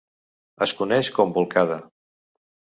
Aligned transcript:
Es 0.67 0.73
coneix 0.79 1.11
com 1.19 1.37
bolcada. 1.37 1.81